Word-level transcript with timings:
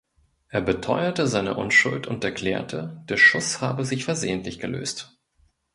Er 0.47 0.61
beteuerte 0.61 1.27
seine 1.27 1.53
Unschuld 1.53 2.07
und 2.07 2.23
erklärte, 2.23 3.03
der 3.07 3.17
Schuss 3.17 3.61
habe 3.61 3.85
sich 3.85 4.03
versehentlich 4.05 4.57
gelöst. 4.57 5.15